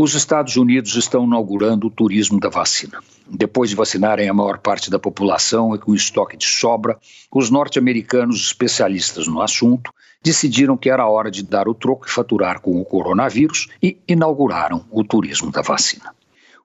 [0.00, 3.00] Os Estados Unidos estão inaugurando o turismo da vacina.
[3.28, 6.96] Depois de vacinarem a maior parte da população e com estoque de sobra,
[7.34, 9.92] os norte-americanos especialistas no assunto
[10.22, 14.84] decidiram que era hora de dar o troco e faturar com o coronavírus e inauguraram
[14.88, 16.14] o turismo da vacina.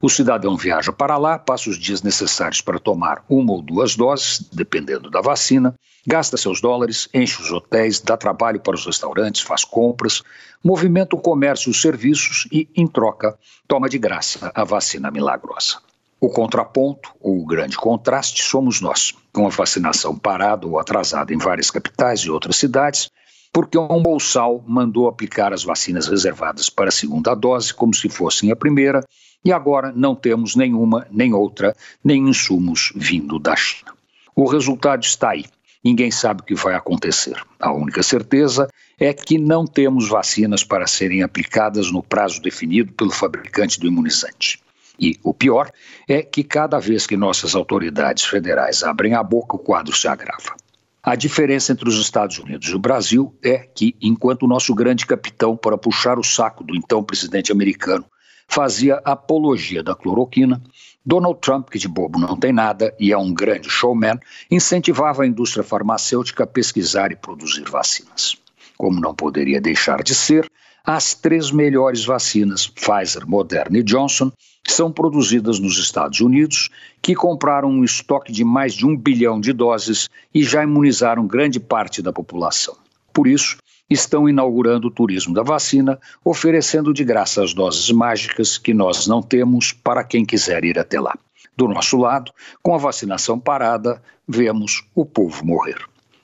[0.04, 4.42] O cidadão viaja para lá, passa os dias necessários para tomar uma ou duas doses,
[4.52, 5.74] dependendo da vacina,
[6.06, 10.22] gasta seus dólares, enche os hotéis, dá trabalho para os restaurantes, faz compras,
[10.62, 15.78] movimenta o comércio e os serviços e, em troca, toma de graça a vacina milagrosa.
[16.20, 21.38] O contraponto, ou o grande contraste, somos nós, com a vacinação parada ou atrasada em
[21.38, 23.10] várias capitais e outras cidades,
[23.54, 28.52] porque um bolsal mandou aplicar as vacinas reservadas para a segunda dose como se fossem
[28.52, 29.02] a primeira
[29.44, 33.94] e agora não temos nenhuma, nem outra, nem insumos vindo da China.
[34.36, 35.46] O resultado está aí.
[35.84, 37.36] Ninguém sabe o que vai acontecer.
[37.60, 43.12] A única certeza é que não temos vacinas para serem aplicadas no prazo definido pelo
[43.12, 44.62] fabricante do imunizante.
[44.98, 45.72] E o pior
[46.08, 50.56] é que cada vez que nossas autoridades federais abrem a boca, o quadro se agrava.
[51.02, 55.06] A diferença entre os Estados Unidos e o Brasil é que, enquanto o nosso grande
[55.06, 58.06] capitão, para puxar o saco do então presidente americano,
[58.48, 60.62] fazia apologia da cloroquina,
[61.06, 64.20] Donald Trump, que de bobo não tem nada e é um grande showman,
[64.50, 68.38] incentivava a indústria farmacêutica a pesquisar e produzir vacinas.
[68.78, 70.50] Como não poderia deixar de ser,
[70.86, 74.32] as três melhores vacinas, Pfizer, Moderna e Johnson,
[74.68, 76.70] são produzidas nos Estados Unidos,
[77.02, 81.60] que compraram um estoque de mais de um bilhão de doses e já imunizaram grande
[81.60, 82.76] parte da população.
[83.14, 83.58] Por isso,
[83.90, 89.22] estão inaugurando o turismo da vacina, oferecendo de graça as doses mágicas que nós não
[89.22, 91.16] temos para quem quiser ir até lá.
[91.56, 92.32] Do nosso lado,
[92.62, 95.78] com a vacinação parada, vemos o povo morrer.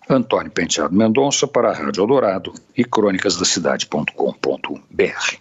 [0.09, 5.37] Antônio Penteado Mendonça para a Rádio Eldorado e crônicasdacidade.com.br.